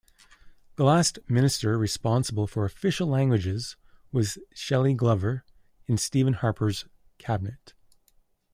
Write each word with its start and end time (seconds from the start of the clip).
The 0.77 0.83
last 0.83 1.19
Minister 1.27 1.77
responsible 1.77 2.47
for 2.47 2.65
Official 2.65 3.07
Languages 3.07 3.77
was 4.11 4.39
Shelly 4.51 4.95
Glover 4.95 5.45
in 5.85 5.97
Stephen 5.99 6.33
Harper's 6.33 6.85
Cabinet. 7.19 7.75